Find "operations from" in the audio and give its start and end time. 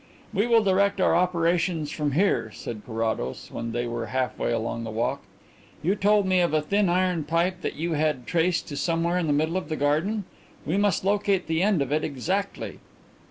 1.15-2.13